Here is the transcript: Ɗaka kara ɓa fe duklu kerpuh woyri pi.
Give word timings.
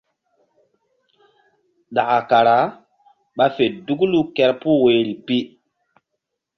Ɗaka 1.95 2.17
kara 2.29 2.55
ɓa 3.37 3.45
fe 3.55 3.63
duklu 3.85 4.19
kerpuh 4.35 4.77
woyri 4.83 5.13
pi. 5.25 5.37